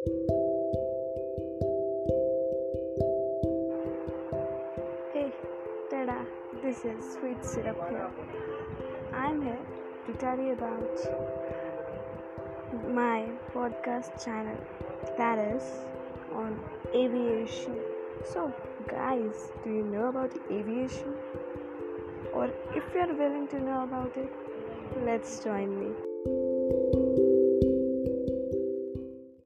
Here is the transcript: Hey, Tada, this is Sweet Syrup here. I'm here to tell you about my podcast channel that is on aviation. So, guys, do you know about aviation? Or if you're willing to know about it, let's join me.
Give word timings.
Hey, 0.00 0.08
Tada, 5.92 6.24
this 6.62 6.86
is 6.86 7.04
Sweet 7.12 7.44
Syrup 7.44 7.76
here. 7.90 8.10
I'm 9.12 9.42
here 9.42 9.58
to 10.06 10.12
tell 10.14 10.38
you 10.38 10.54
about 10.54 10.98
my 12.88 13.28
podcast 13.54 14.24
channel 14.24 14.56
that 15.18 15.38
is 15.38 15.64
on 16.32 16.58
aviation. 16.94 17.76
So, 18.32 18.54
guys, 18.88 19.52
do 19.64 19.70
you 19.70 19.84
know 19.84 20.08
about 20.08 20.32
aviation? 20.50 21.14
Or 22.32 22.48
if 22.74 22.84
you're 22.94 23.14
willing 23.14 23.48
to 23.48 23.60
know 23.60 23.84
about 23.84 24.16
it, 24.16 24.32
let's 25.04 25.44
join 25.44 25.78
me. 25.78 26.09